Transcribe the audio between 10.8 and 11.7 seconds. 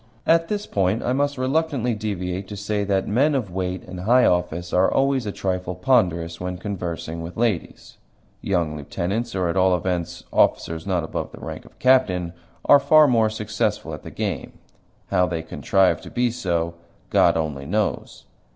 not above the rank